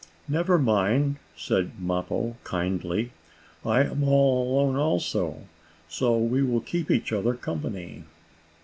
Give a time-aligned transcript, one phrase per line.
[0.27, 3.11] "Never mind," said Mappo, kindly,
[3.63, 5.41] "I am all alone also,
[5.87, 8.05] so we will keep each other company."